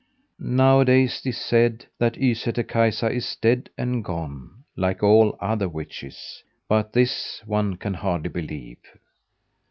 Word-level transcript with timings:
Nowadays 0.39 1.21
'tis 1.21 1.37
said 1.37 1.85
that 1.99 2.15
Ysätter 2.15 2.67
Kaisa 2.67 3.11
is 3.11 3.35
dead 3.35 3.69
and 3.77 4.03
gone, 4.03 4.63
like 4.75 5.03
all 5.03 5.37
other 5.39 5.69
witches, 5.69 6.41
but 6.67 6.91
this 6.93 7.43
one 7.45 7.77
can 7.77 7.93
hardly 7.93 8.29
believe. 8.31 8.79